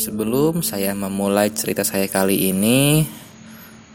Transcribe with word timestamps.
Sebelum 0.00 0.64
saya 0.64 0.96
memulai 0.96 1.52
cerita 1.52 1.84
saya 1.84 2.08
kali 2.08 2.48
ini, 2.48 3.04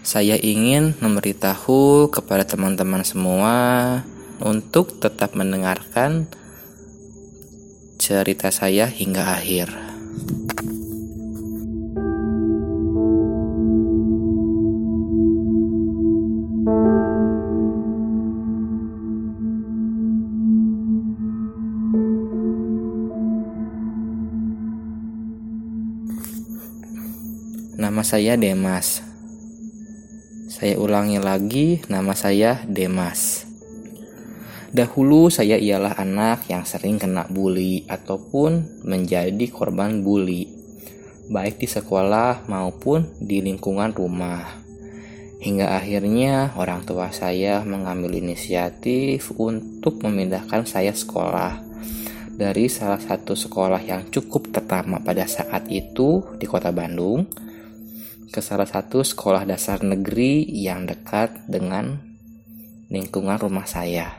saya 0.05 0.37
ingin 0.37 0.93
memberitahu 1.01 2.13
kepada 2.13 2.45
teman-teman 2.45 3.01
semua 3.01 3.55
untuk 4.37 5.01
tetap 5.01 5.33
mendengarkan 5.33 6.29
cerita 7.97 8.53
saya 8.53 8.85
hingga 8.85 9.33
akhir. 9.33 9.84
Saya 28.15 28.39
Demas. 28.39 29.03
Saya 30.47 30.79
ulangi 30.79 31.19
lagi, 31.19 31.83
nama 31.91 32.15
saya 32.15 32.63
Demas. 32.63 33.43
Dahulu 34.71 35.27
saya 35.27 35.59
ialah 35.59 35.99
anak 35.99 36.47
yang 36.47 36.63
sering 36.63 36.95
kena 36.95 37.27
bully 37.27 37.83
ataupun 37.91 38.79
menjadi 38.87 39.51
korban 39.51 39.99
bully, 39.99 40.47
baik 41.27 41.59
di 41.59 41.67
sekolah 41.67 42.47
maupun 42.47 43.03
di 43.19 43.43
lingkungan 43.43 43.91
rumah. 43.91 44.63
Hingga 45.43 45.75
akhirnya 45.75 46.55
orang 46.55 46.87
tua 46.87 47.11
saya 47.11 47.67
mengambil 47.67 48.15
inisiatif 48.15 49.35
untuk 49.35 49.99
memindahkan 49.99 50.63
saya 50.63 50.95
sekolah 50.95 51.59
dari 52.31 52.71
salah 52.71 53.03
satu 53.03 53.35
sekolah 53.35 53.83
yang 53.83 54.07
cukup 54.07 54.55
tertama 54.55 55.03
pada 55.03 55.27
saat 55.27 55.67
itu 55.67 56.23
di 56.39 56.47
kota 56.47 56.71
Bandung 56.71 57.44
ke 58.35 58.43
salah 58.43 58.67
satu 58.67 58.99
sekolah 58.99 59.47
dasar 59.47 59.79
negeri 59.79 60.43
yang 60.43 60.83
dekat 60.83 61.47
dengan 61.47 62.03
lingkungan 62.91 63.39
rumah 63.39 63.63
saya. 63.63 64.11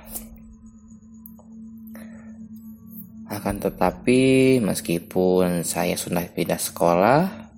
Akan 3.29 3.61
tetapi, 3.61 4.57
meskipun 4.65 5.69
saya 5.69 6.01
sudah 6.01 6.25
pindah 6.33 6.57
sekolah, 6.57 7.53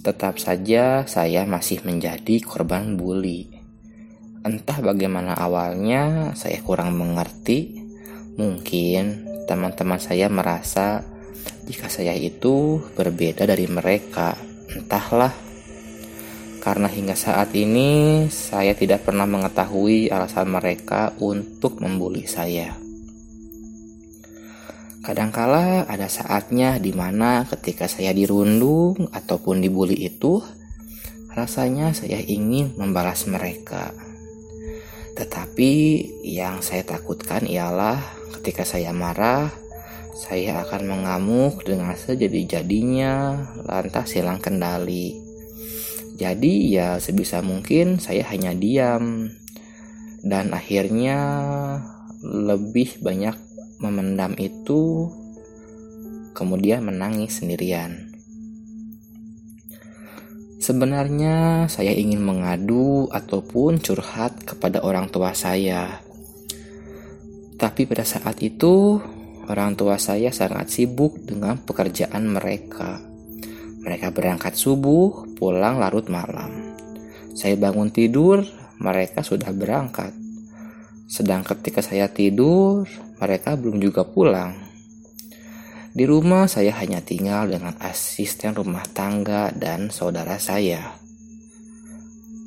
tetap 0.00 0.40
saja 0.40 1.04
saya 1.04 1.44
masih 1.44 1.84
menjadi 1.84 2.40
korban 2.40 2.96
bully. 2.96 3.52
Entah 4.48 4.80
bagaimana 4.80 5.36
awalnya, 5.36 6.32
saya 6.40 6.56
kurang 6.64 6.96
mengerti. 6.96 7.84
Mungkin 8.40 9.28
teman-teman 9.44 10.00
saya 10.00 10.32
merasa 10.32 11.04
jika 11.68 11.92
saya 11.92 12.16
itu 12.16 12.80
berbeda 12.96 13.44
dari 13.44 13.68
mereka 13.68 14.47
Entahlah, 14.68 15.32
karena 16.60 16.88
hingga 16.92 17.16
saat 17.16 17.56
ini 17.56 18.26
saya 18.28 18.76
tidak 18.76 19.08
pernah 19.08 19.24
mengetahui 19.24 20.12
alasan 20.12 20.52
mereka 20.52 21.16
untuk 21.24 21.80
membuli 21.80 22.28
saya. 22.28 22.76
Kadangkala 25.00 25.88
ada 25.88 26.04
saatnya 26.12 26.76
di 26.76 26.92
mana 26.92 27.48
ketika 27.48 27.88
saya 27.88 28.12
dirundung 28.12 29.08
ataupun 29.08 29.64
dibully 29.64 29.96
itu, 30.04 30.44
rasanya 31.32 31.96
saya 31.96 32.20
ingin 32.20 32.76
membalas 32.76 33.24
mereka. 33.24 33.96
Tetapi 35.16 35.72
yang 36.28 36.60
saya 36.60 36.84
takutkan 36.84 37.48
ialah 37.48 37.96
ketika 38.36 38.68
saya 38.68 38.92
marah, 38.92 39.48
saya 40.18 40.66
akan 40.66 40.82
mengamuk 40.90 41.62
dengan 41.62 41.94
sejadi-jadinya 41.94 43.38
lantas 43.62 44.18
hilang 44.18 44.42
kendali. 44.42 45.14
Jadi 46.18 46.74
ya 46.74 46.98
sebisa 46.98 47.38
mungkin 47.38 48.02
saya 48.02 48.26
hanya 48.34 48.50
diam 48.50 49.30
dan 50.26 50.50
akhirnya 50.50 51.18
lebih 52.26 52.98
banyak 52.98 53.38
memendam 53.78 54.34
itu 54.42 55.06
kemudian 56.34 56.82
menangis 56.82 57.38
sendirian. 57.38 58.10
Sebenarnya 60.58 61.70
saya 61.70 61.94
ingin 61.94 62.18
mengadu 62.18 63.06
ataupun 63.14 63.78
curhat 63.78 64.42
kepada 64.42 64.82
orang 64.82 65.06
tua 65.14 65.30
saya. 65.30 66.02
Tapi 67.54 67.86
pada 67.86 68.02
saat 68.02 68.42
itu 68.42 68.98
Orang 69.48 69.80
tua 69.80 69.96
saya 69.96 70.28
sangat 70.28 70.68
sibuk 70.68 71.24
dengan 71.24 71.56
pekerjaan 71.56 72.28
mereka. 72.28 73.00
Mereka 73.80 74.12
berangkat 74.12 74.52
subuh, 74.52 75.24
pulang 75.40 75.80
larut 75.80 76.04
malam. 76.12 76.76
Saya 77.32 77.56
bangun 77.56 77.88
tidur, 77.88 78.44
mereka 78.76 79.24
sudah 79.24 79.48
berangkat. 79.56 80.12
Sedang 81.08 81.48
ketika 81.48 81.80
saya 81.80 82.12
tidur, 82.12 82.84
mereka 83.16 83.56
belum 83.56 83.80
juga 83.80 84.04
pulang. 84.04 84.52
Di 85.96 86.04
rumah 86.04 86.44
saya 86.44 86.76
hanya 86.84 87.00
tinggal 87.00 87.48
dengan 87.48 87.72
asisten 87.80 88.52
rumah 88.52 88.84
tangga 88.92 89.48
dan 89.56 89.88
saudara 89.88 90.36
saya. 90.36 90.92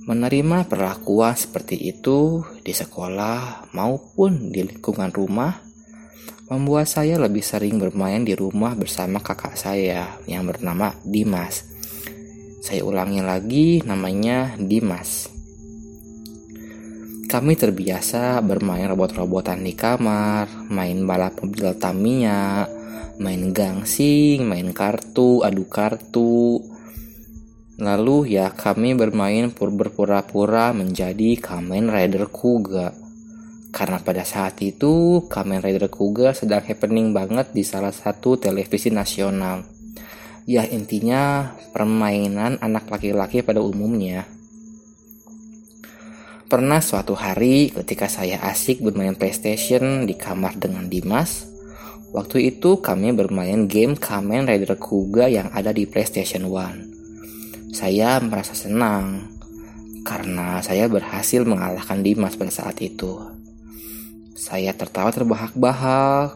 Menerima 0.05 0.69
perlakuan 0.69 1.33
seperti 1.33 1.81
itu 1.81 2.45
di 2.61 2.77
sekolah 2.77 3.73
maupun 3.73 4.53
di 4.53 4.69
lingkungan 4.69 5.09
rumah 5.09 5.70
membuat 6.51 6.91
saya 6.91 7.15
lebih 7.15 7.39
sering 7.39 7.79
bermain 7.79 8.27
di 8.27 8.35
rumah 8.35 8.75
bersama 8.75 9.23
kakak 9.23 9.55
saya 9.55 10.19
yang 10.27 10.43
bernama 10.43 10.91
Dimas. 10.99 11.63
Saya 12.59 12.83
ulangi 12.83 13.23
lagi, 13.23 13.79
namanya 13.87 14.59
Dimas. 14.59 15.31
Kami 17.31 17.55
terbiasa 17.55 18.43
bermain 18.43 18.83
robot-robotan 18.91 19.63
di 19.63 19.71
kamar, 19.79 20.67
main 20.67 21.07
balap 21.07 21.39
mobil 21.39 21.71
Tamiya, 21.79 22.67
main 23.23 23.55
gangsing, 23.55 24.43
main 24.43 24.75
kartu, 24.75 25.47
adu 25.47 25.63
kartu. 25.71 26.59
Lalu 27.79 28.35
ya 28.35 28.51
kami 28.51 28.91
bermain 28.99 29.55
berpura-pura 29.55 30.75
menjadi 30.75 31.39
Kamen 31.39 31.87
Rider 31.87 32.27
Kuga 32.27 33.00
karena 33.71 34.03
pada 34.03 34.27
saat 34.27 34.59
itu 34.59 35.25
Kamen 35.31 35.63
Rider 35.63 35.87
Kuga 35.87 36.35
sedang 36.35 36.59
happening 36.59 37.15
banget 37.15 37.55
di 37.55 37.63
salah 37.63 37.95
satu 37.95 38.35
televisi 38.35 38.91
nasional. 38.91 39.63
Ya 40.43 40.67
intinya 40.67 41.55
permainan 41.71 42.59
anak 42.59 42.91
laki-laki 42.91 43.39
pada 43.39 43.63
umumnya. 43.63 44.27
Pernah 46.51 46.83
suatu 46.83 47.15
hari 47.15 47.71
ketika 47.71 48.11
saya 48.11 48.43
asik 48.43 48.83
bermain 48.83 49.15
PlayStation 49.15 50.03
di 50.03 50.19
kamar 50.19 50.59
dengan 50.59 50.91
Dimas, 50.91 51.47
waktu 52.11 52.51
itu 52.51 52.83
kami 52.83 53.15
bermain 53.15 53.71
game 53.71 53.95
Kamen 53.95 54.51
Rider 54.51 54.75
Kuga 54.75 55.31
yang 55.31 55.47
ada 55.55 55.71
di 55.71 55.87
PlayStation 55.87 56.43
One. 56.51 56.91
Saya 57.71 58.19
merasa 58.19 58.51
senang 58.51 59.31
karena 60.03 60.59
saya 60.59 60.91
berhasil 60.91 61.47
mengalahkan 61.47 62.03
Dimas 62.03 62.35
pada 62.35 62.51
saat 62.51 62.83
itu. 62.83 63.40
Saya 64.41 64.73
tertawa 64.73 65.13
terbahak-bahak. 65.13 66.33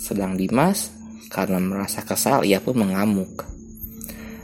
Sedang 0.00 0.40
Dimas, 0.40 0.88
karena 1.28 1.60
merasa 1.60 2.00
kesal, 2.00 2.48
ia 2.48 2.64
pun 2.64 2.80
mengamuk. 2.80 3.44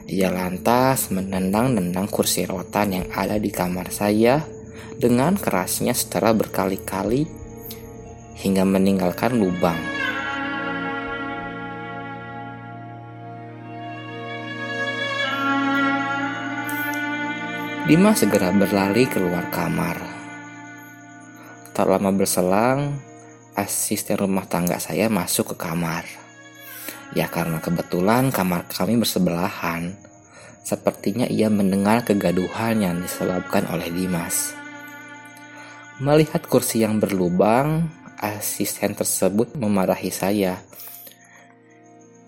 Ia 0.05 0.29
lantas 0.29 1.09
menendang-nendang 1.09 2.05
kursi 2.05 2.45
rotan 2.45 3.01
yang 3.01 3.07
ada 3.17 3.41
di 3.41 3.49
kamar 3.49 3.89
saya 3.89 4.45
dengan 5.01 5.41
kerasnya 5.41 5.97
secara 5.97 6.37
berkali-kali 6.37 7.25
hingga 8.45 8.69
meninggalkan 8.69 9.41
lubang. 9.41 9.81
Dimas 17.89 18.21
segera 18.21 18.53
berlari 18.53 19.09
keluar 19.09 19.49
kamar. 19.49 20.24
Tak 21.75 21.91
lama 21.91 22.15
berselang, 22.15 23.03
asisten 23.59 24.15
rumah 24.15 24.47
tangga 24.47 24.79
saya 24.79 25.11
masuk 25.11 25.59
ke 25.59 25.67
kamar. 25.67 26.07
Ya 27.19 27.27
karena 27.27 27.59
kebetulan 27.59 28.31
kamar 28.31 28.71
kami 28.71 28.95
bersebelahan, 28.95 29.99
sepertinya 30.63 31.27
ia 31.27 31.51
mendengar 31.51 32.07
kegaduhan 32.07 32.79
yang 32.79 33.03
disebabkan 33.03 33.67
oleh 33.75 33.91
Dimas. 33.91 34.55
Melihat 35.99 36.47
kursi 36.47 36.87
yang 36.87 37.03
berlubang, 37.03 37.91
asisten 38.23 38.95
tersebut 38.95 39.59
memarahi 39.59 40.15
saya. 40.15 40.63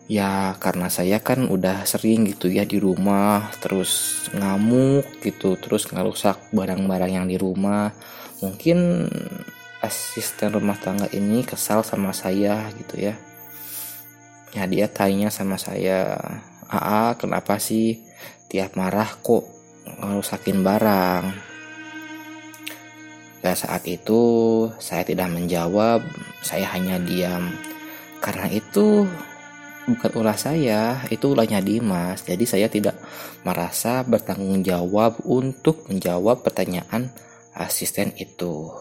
Ya 0.06 0.54
karena 0.62 0.86
saya 0.86 1.18
kan 1.18 1.50
udah 1.50 1.82
sering 1.82 2.30
gitu 2.30 2.46
ya 2.46 2.62
di 2.62 2.78
rumah 2.78 3.50
terus 3.58 4.22
ngamuk 4.30 5.18
gitu 5.18 5.58
terus 5.58 5.90
ngerusak 5.90 6.38
barang-barang 6.54 7.10
yang 7.10 7.26
di 7.26 7.34
rumah 7.34 7.90
mungkin 8.38 9.10
asisten 9.82 10.54
rumah 10.54 10.78
tangga 10.78 11.10
ini 11.10 11.42
kesal 11.42 11.82
sama 11.82 12.14
saya 12.14 12.70
gitu 12.78 13.02
ya 13.02 13.18
Ya 14.56 14.64
dia 14.64 14.88
tanya 14.88 15.28
sama 15.28 15.60
saya, 15.60 16.16
"Aa, 16.72 17.12
kenapa 17.20 17.60
sih 17.60 18.00
tiap 18.48 18.72
marah 18.72 19.12
kok 19.20 19.44
rusakin 20.00 20.64
barang?" 20.64 21.24
Pada 23.44 23.52
saat 23.52 23.84
itu 23.84 24.18
saya 24.80 25.04
tidak 25.04 25.28
menjawab, 25.28 26.00
saya 26.40 26.72
hanya 26.72 26.96
diam. 26.98 27.52
Karena 28.18 28.48
itu 28.48 29.04
bukan 29.86 30.12
ulah 30.18 30.34
saya, 30.34 31.06
itu 31.08 31.32
ulahnya 31.32 31.62
Dimas. 31.62 32.26
Jadi 32.26 32.44
saya 32.44 32.66
tidak 32.66 32.98
merasa 33.46 34.02
bertanggung 34.02 34.66
jawab 34.66 35.22
untuk 35.22 35.86
menjawab 35.86 36.42
pertanyaan 36.42 37.08
asisten 37.54 38.12
itu. 38.18 38.74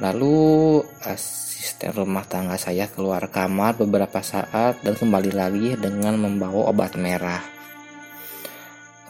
Lalu 0.00 0.80
asisten 1.04 1.92
rumah 1.92 2.24
tangga 2.24 2.56
saya 2.56 2.88
keluar 2.88 3.28
kamar 3.28 3.76
beberapa 3.76 4.24
saat 4.24 4.80
dan 4.80 4.96
kembali 4.96 5.32
lagi 5.34 5.68
dengan 5.76 6.16
membawa 6.16 6.72
obat 6.72 6.96
merah. 6.96 7.44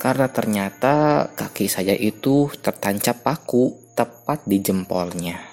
Karena 0.01 0.27
ternyata 0.33 1.29
kaki 1.37 1.69
saya 1.69 1.93
itu 1.95 2.49
tertancap 2.59 3.23
paku 3.23 3.93
tepat 3.95 4.43
di 4.49 4.59
jempolnya. 4.59 5.50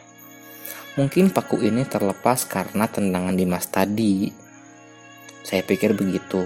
Mungkin 0.98 1.30
paku 1.30 1.62
ini 1.62 1.86
terlepas 1.86 2.50
karena 2.50 2.90
tendangan 2.90 3.38
Dimas 3.38 3.70
tadi. 3.70 4.34
Saya 5.46 5.62
pikir 5.62 5.94
begitu. 5.94 6.42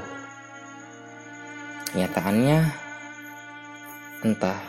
Kenyataannya 1.88 2.60
entah. 4.28 4.60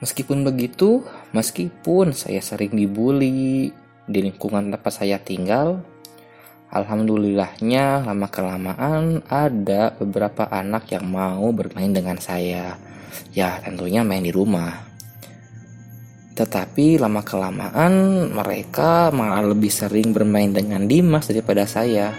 Meskipun 0.00 0.40
begitu, 0.40 1.04
meskipun 1.36 2.16
saya 2.16 2.40
sering 2.40 2.72
dibully 2.72 3.68
di 4.08 4.18
lingkungan 4.24 4.72
tempat 4.72 5.04
saya 5.04 5.20
tinggal, 5.20 5.84
alhamdulillahnya 6.72 8.08
lama 8.08 8.28
kelamaan 8.32 9.20
ada 9.28 9.92
beberapa 10.00 10.48
anak 10.48 10.88
yang 10.96 11.12
mau 11.12 11.52
bermain 11.52 11.92
dengan 11.92 12.16
saya. 12.16 12.80
Ya, 13.36 13.60
tentunya 13.60 14.00
main 14.00 14.24
di 14.24 14.32
rumah. 14.32 14.93
Tetapi 16.34 16.98
lama-kelamaan 16.98 17.94
mereka 18.34 19.14
malah 19.14 19.46
lebih 19.46 19.70
sering 19.70 20.10
bermain 20.10 20.50
dengan 20.50 20.82
Dimas 20.90 21.30
daripada 21.30 21.62
saya. 21.62 22.10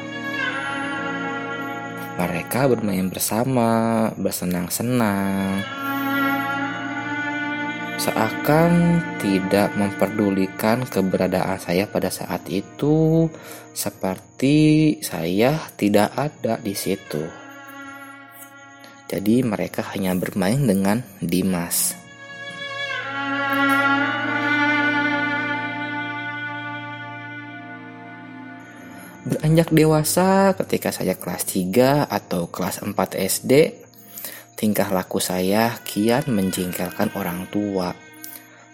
Mereka 2.15 2.71
bermain 2.71 3.11
bersama, 3.11 4.07
bersenang-senang. 4.15 5.59
Seakan 7.99 9.03
tidak 9.19 9.75
memperdulikan 9.75 10.87
keberadaan 10.87 11.59
saya 11.59 11.83
pada 11.83 12.07
saat 12.07 12.47
itu, 12.47 13.27
seperti 13.75 14.95
saya 15.03 15.59
tidak 15.75 16.15
ada 16.15 16.55
di 16.63 16.71
situ. 16.71 17.23
Jadi 19.11 19.43
mereka 19.43 19.83
hanya 19.91 20.15
bermain 20.15 20.63
dengan 20.63 21.03
Dimas. 21.19 22.04
Beranjak 29.45 29.77
dewasa 29.77 30.57
ketika 30.57 30.89
saya 30.89 31.13
kelas 31.21 31.45
3 31.45 32.09
atau 32.09 32.49
kelas 32.49 32.81
4 32.81 32.97
SD, 33.13 33.77
tingkah 34.57 34.89
laku 34.89 35.21
saya 35.21 35.69
kian 35.85 36.25
menjengkelkan 36.33 37.13
orang 37.13 37.45
tua. 37.53 37.93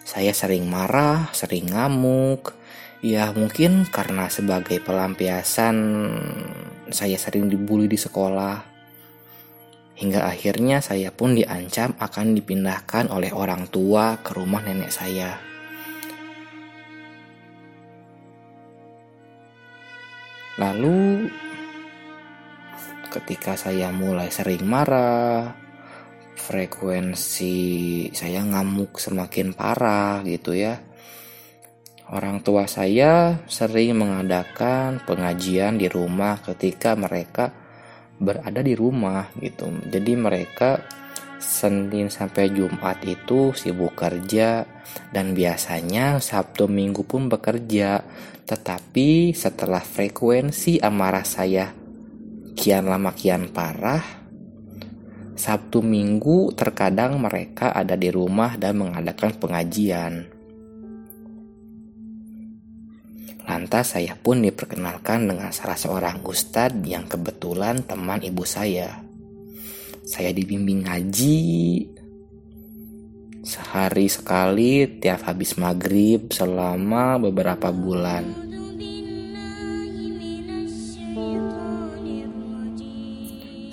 Saya 0.08 0.32
sering 0.32 0.72
marah, 0.72 1.28
sering 1.36 1.76
ngamuk. 1.76 2.56
Ya 3.04 3.36
mungkin 3.36 3.84
karena 3.84 4.32
sebagai 4.32 4.80
pelampiasan 4.80 5.76
saya 6.88 7.20
sering 7.20 7.52
dibully 7.52 7.92
di 7.92 8.00
sekolah. 8.00 8.64
Hingga 10.00 10.24
akhirnya 10.24 10.80
saya 10.80 11.12
pun 11.12 11.36
diancam 11.36 12.00
akan 12.00 12.32
dipindahkan 12.32 13.12
oleh 13.12 13.36
orang 13.36 13.68
tua 13.68 14.24
ke 14.24 14.40
rumah 14.40 14.64
nenek 14.64 14.96
saya. 14.96 15.51
Lalu 20.60 21.32
ketika 23.12 23.56
saya 23.56 23.92
mulai 23.92 24.28
sering 24.28 24.68
marah, 24.68 25.56
frekuensi 26.36 27.60
saya 28.12 28.44
ngamuk 28.44 29.00
semakin 29.00 29.56
parah 29.56 30.20
gitu 30.28 30.52
ya. 30.52 30.80
Orang 32.12 32.44
tua 32.44 32.68
saya 32.68 33.40
sering 33.48 33.96
mengadakan 33.96 35.00
pengajian 35.08 35.80
di 35.80 35.88
rumah 35.88 36.44
ketika 36.44 36.92
mereka 37.00 37.56
berada 38.20 38.60
di 38.60 38.76
rumah 38.76 39.32
gitu. 39.40 39.72
Jadi 39.88 40.14
mereka 40.20 40.84
Senin 41.42 42.14
sampai 42.14 42.54
Jumat 42.54 43.02
itu 43.02 43.50
sibuk 43.58 43.98
kerja 43.98 44.64
dan 45.10 45.34
biasanya 45.34 46.22
Sabtu 46.22 46.70
Minggu 46.70 47.02
pun 47.04 47.28
bekerja. 47.28 48.06
Tetapi 48.46 49.34
setelah 49.34 49.82
frekuensi 49.82 50.78
amarah 50.78 51.26
saya 51.26 51.74
kian 52.54 52.86
lama 52.86 53.10
kian 53.18 53.50
parah, 53.50 54.06
Sabtu 55.34 55.82
Minggu 55.82 56.54
terkadang 56.54 57.18
mereka 57.18 57.74
ada 57.74 57.98
di 57.98 58.14
rumah 58.14 58.54
dan 58.62 58.78
mengadakan 58.78 59.34
pengajian. 59.42 60.30
Lantas 63.50 63.98
saya 63.98 64.14
pun 64.14 64.46
diperkenalkan 64.46 65.26
dengan 65.26 65.50
salah 65.50 65.76
seorang 65.76 66.22
ustadz 66.22 66.86
yang 66.86 67.10
kebetulan 67.10 67.82
teman 67.84 68.22
ibu 68.22 68.46
saya 68.46 69.11
saya 70.02 70.34
dibimbing 70.34 70.86
ngaji. 70.86 71.42
Sehari 73.42 74.06
sekali 74.06 74.86
tiap 75.02 75.26
habis 75.26 75.58
maghrib 75.58 76.30
selama 76.30 77.18
beberapa 77.18 77.74
bulan. 77.74 78.52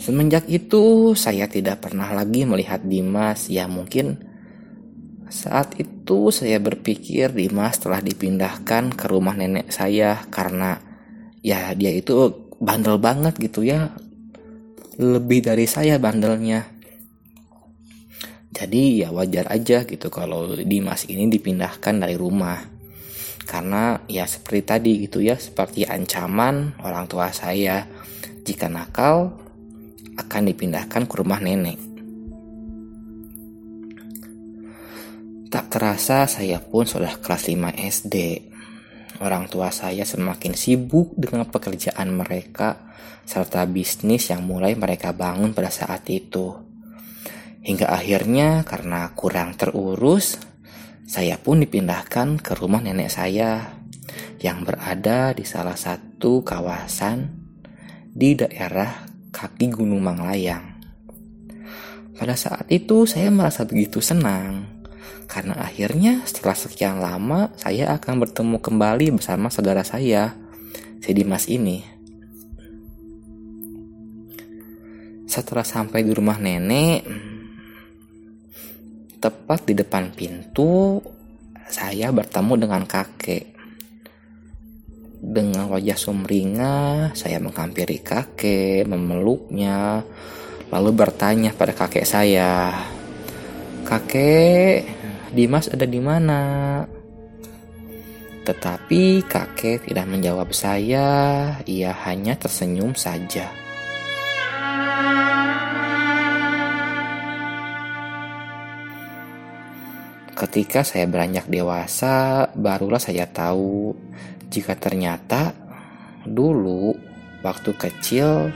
Semenjak 0.01 0.49
itu 0.49 1.13
saya 1.13 1.45
tidak 1.53 1.85
pernah 1.85 2.09
lagi 2.17 2.49
melihat 2.49 2.81
Dimas. 2.81 3.53
Ya 3.53 3.69
mungkin 3.69 4.25
saat 5.29 5.77
itu 5.77 6.33
saya 6.33 6.57
berpikir 6.57 7.37
Dimas 7.37 7.77
telah 7.77 8.01
dipindahkan 8.01 8.97
ke 8.97 9.05
rumah 9.05 9.37
nenek 9.37 9.69
saya 9.69 10.25
karena 10.33 10.81
ya 11.45 11.77
dia 11.77 11.93
itu 11.93 12.33
bandel 12.57 12.97
banget 12.97 13.37
gitu 13.37 13.69
ya 13.69 13.93
lebih 14.99 15.47
dari 15.47 15.71
saya 15.71 16.03
bandelnya. 16.03 16.67
Jadi 18.51 19.07
ya 19.07 19.15
wajar 19.15 19.47
aja 19.55 19.87
gitu 19.87 20.11
kalau 20.11 20.59
Dimas 20.59 21.07
ini 21.07 21.31
dipindahkan 21.31 22.03
dari 22.03 22.19
rumah. 22.19 22.59
Karena 23.47 24.03
ya 24.11 24.27
seperti 24.27 24.61
tadi 24.67 24.93
gitu 25.07 25.23
ya 25.23 25.39
seperti 25.39 25.87
ancaman 25.87 26.75
orang 26.83 27.07
tua 27.07 27.31
saya. 27.31 27.87
Jika 28.43 28.67
nakal 28.67 29.39
akan 30.19 30.43
dipindahkan 30.51 31.07
ke 31.07 31.15
rumah 31.15 31.39
nenek. 31.39 31.79
Tak 35.49 35.71
terasa 35.71 36.27
saya 36.27 36.59
pun 36.61 36.85
sudah 36.85 37.23
kelas 37.23 37.49
5 37.49 37.73
SD 37.89 38.17
orang 39.19 39.51
tua 39.51 39.75
saya 39.75 40.07
semakin 40.07 40.55
sibuk 40.55 41.15
dengan 41.19 41.47
pekerjaan 41.51 42.15
mereka 42.15 42.95
serta 43.29 43.67
bisnis 43.69 44.31
yang 44.33 44.47
mulai 44.47 44.73
mereka 44.79 45.13
bangun 45.13 45.53
pada 45.53 45.69
saat 45.69 46.07
itu. 46.09 46.55
Hingga 47.61 47.91
akhirnya 47.91 48.65
karena 48.65 49.13
kurang 49.13 49.59
terurus, 49.59 50.41
saya 51.05 51.37
pun 51.37 51.61
dipindahkan 51.61 52.41
ke 52.41 52.57
rumah 52.57 52.81
nenek 52.81 53.13
saya 53.13 53.77
yang 54.41 54.65
berada 54.65 55.35
di 55.37 55.45
salah 55.45 55.77
satu 55.77 56.41
kawasan 56.47 57.29
di 58.09 58.39
daerah 58.39 59.05
kaki 59.35 59.69
Gunung 59.75 60.01
Manglayang. 60.01 60.79
Pada 62.17 62.35
saat 62.35 62.67
itu 62.73 63.05
saya 63.05 63.31
merasa 63.31 63.63
begitu 63.63 64.03
senang 64.03 64.78
karena 65.29 65.61
akhirnya 65.61 66.25
setelah 66.25 66.57
sekian 66.57 67.05
lama 67.05 67.53
saya 67.61 67.93
akan 67.93 68.25
bertemu 68.25 68.57
kembali 68.65 69.07
bersama 69.21 69.53
saudara 69.53 69.85
saya, 69.85 70.33
si 71.05 71.13
Dimas 71.13 71.45
ini. 71.53 71.85
Setelah 75.29 75.69
sampai 75.69 76.01
di 76.01 76.17
rumah 76.17 76.41
nenek, 76.41 77.05
tepat 79.21 79.69
di 79.69 79.77
depan 79.77 80.09
pintu, 80.17 81.05
saya 81.69 82.09
bertemu 82.09 82.65
dengan 82.65 82.83
kakek. 82.89 83.61
Dengan 85.21 85.69
wajah 85.69 85.99
sumringah, 86.01 87.13
saya 87.13 87.37
menghampiri 87.37 88.01
kakek, 88.01 88.89
memeluknya, 88.89 90.01
lalu 90.73 90.91
bertanya 90.97 91.53
pada 91.53 91.77
kakek 91.77 92.09
saya, 92.09 92.73
"Kakek, 93.85 94.98
Dimas 95.33 95.69
ada 95.71 95.85
di 95.85 96.01
mana?" 96.01 96.41
Tetapi 98.49 99.29
kakek 99.29 99.93
tidak 99.93 100.09
menjawab 100.09 100.57
saya, 100.57 101.09
ia 101.69 101.93
hanya 102.09 102.33
tersenyum 102.33 102.97
saja. 102.97 103.53
Ketika 110.33 110.87
saya 110.87 111.05
beranjak 111.11 111.51
dewasa, 111.51 112.49
barulah 112.57 113.03
saya 113.03 113.27
tahu 113.29 113.93
jika 114.49 114.79
ternyata 114.79 115.53
dulu 116.25 116.97
waktu 117.45 117.75
kecil 117.77 118.49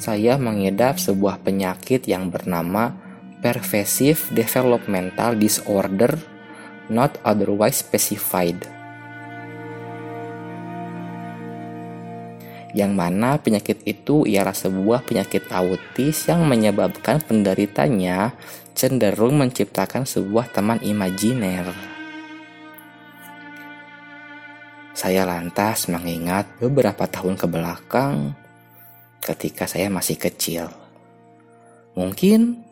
saya 0.00 0.34
mengidap 0.40 0.98
sebuah 0.98 1.44
penyakit 1.44 2.08
yang 2.10 2.32
bernama 2.32 3.01
pervasive 3.42 4.22
developmental 4.30 5.34
disorder 5.34 6.14
not 6.86 7.18
otherwise 7.26 7.82
specified. 7.82 8.62
Yang 12.72 12.92
mana 12.96 13.36
penyakit 13.36 13.84
itu 13.84 14.24
ialah 14.24 14.56
sebuah 14.56 15.04
penyakit 15.04 15.44
autis 15.52 16.24
yang 16.24 16.48
menyebabkan 16.48 17.20
penderitanya 17.20 18.32
cenderung 18.72 19.36
menciptakan 19.36 20.08
sebuah 20.08 20.48
teman 20.48 20.80
imajiner. 20.80 21.68
Saya 24.96 25.28
lantas 25.28 25.92
mengingat 25.92 26.48
beberapa 26.56 27.04
tahun 27.04 27.36
ke 27.36 27.44
belakang 27.44 28.32
ketika 29.20 29.68
saya 29.68 29.92
masih 29.92 30.16
kecil. 30.16 30.72
Mungkin 31.92 32.71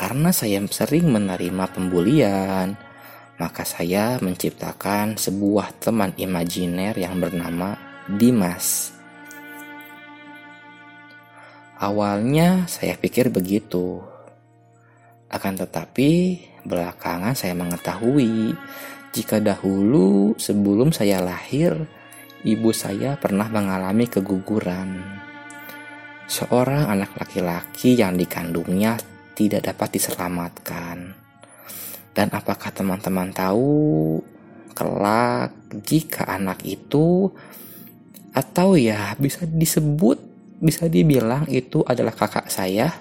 karena 0.00 0.32
saya 0.32 0.64
sering 0.64 1.12
menerima 1.12 1.76
pembulian, 1.76 2.72
maka 3.36 3.68
saya 3.68 4.16
menciptakan 4.24 5.20
sebuah 5.20 5.76
teman 5.76 6.16
imajiner 6.16 6.96
yang 6.96 7.20
bernama 7.20 7.76
Dimas. 8.08 8.96
Awalnya 11.76 12.64
saya 12.64 12.96
pikir 12.96 13.28
begitu, 13.28 14.00
akan 15.28 15.68
tetapi, 15.68 16.40
belakangan 16.64 17.36
saya 17.36 17.52
mengetahui 17.52 18.56
jika 19.12 19.36
dahulu 19.36 20.32
sebelum 20.40 20.96
saya 20.96 21.20
lahir, 21.20 21.76
ibu 22.40 22.72
saya 22.72 23.20
pernah 23.20 23.52
mengalami 23.52 24.08
keguguran. 24.08 24.96
Seorang 26.24 26.88
anak 26.88 27.20
laki-laki 27.20 28.00
yang 28.00 28.16
dikandungnya 28.16 29.19
tidak 29.40 29.72
dapat 29.72 29.96
diselamatkan. 29.96 31.16
Dan 32.12 32.28
apakah 32.36 32.68
teman-teman 32.68 33.32
tahu 33.32 34.20
kelak 34.76 35.56
jika 35.88 36.28
anak 36.28 36.60
itu 36.68 37.32
atau 38.36 38.76
ya 38.76 39.16
bisa 39.16 39.48
disebut 39.48 40.20
bisa 40.60 40.86
dibilang 40.92 41.48
itu 41.48 41.80
adalah 41.88 42.12
kakak 42.12 42.52
saya 42.52 42.92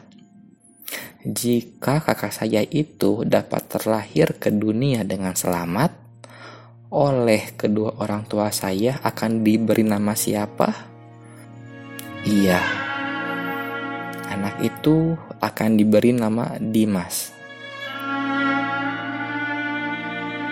jika 1.20 2.00
kakak 2.00 2.32
saya 2.32 2.64
itu 2.64 3.28
dapat 3.28 3.68
terlahir 3.68 4.40
ke 4.40 4.56
dunia 4.56 5.04
dengan 5.04 5.36
selamat, 5.36 5.92
oleh 6.96 7.60
kedua 7.60 8.00
orang 8.00 8.24
tua 8.24 8.56
saya 8.56 9.04
akan 9.04 9.44
diberi 9.44 9.84
nama 9.84 10.16
siapa? 10.16 10.72
Iya, 12.24 12.64
anak 14.32 14.64
itu 14.64 15.20
akan 15.40 15.80
diberi 15.80 16.12
nama 16.12 16.60
Dimas. 16.60 17.32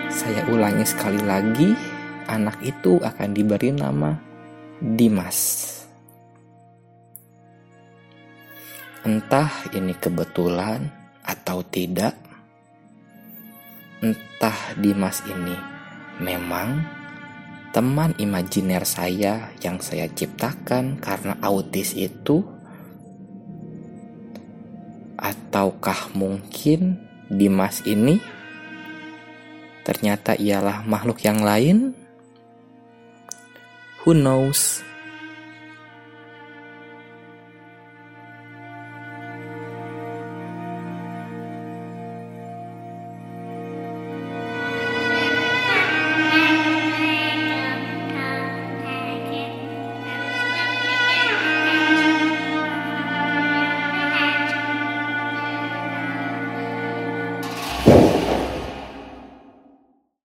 Saya 0.08 0.42
ulangi 0.50 0.84
sekali 0.88 1.20
lagi, 1.22 1.70
anak 2.26 2.58
itu 2.64 2.98
akan 2.98 3.30
diberi 3.36 3.70
nama 3.70 4.16
Dimas. 4.80 5.38
Entah 9.06 9.48
ini 9.72 9.94
kebetulan 9.96 10.84
atau 11.24 11.62
tidak, 11.64 12.12
entah 14.04 14.58
Dimas 14.76 15.22
ini 15.24 15.56
memang 16.18 16.82
teman 17.70 18.10
imajiner 18.18 18.82
saya 18.82 19.54
yang 19.62 19.78
saya 19.78 20.10
ciptakan 20.10 20.98
karena 20.98 21.38
autis 21.40 21.94
itu, 21.94 22.42
ataukah 25.48 26.12
mungkin 26.12 27.00
Dimas 27.32 27.80
ini 27.88 28.20
ternyata 29.80 30.36
ialah 30.36 30.84
makhluk 30.84 31.24
yang 31.24 31.40
lain? 31.40 31.96
Who 34.04 34.12
knows? 34.12 34.84